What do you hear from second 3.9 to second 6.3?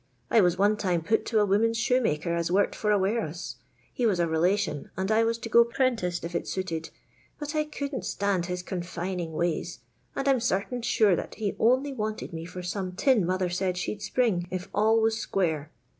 He was a rehition, and I was to go prentice